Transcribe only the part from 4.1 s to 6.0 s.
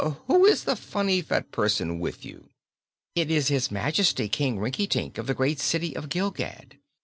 King Rinkitink, of the great City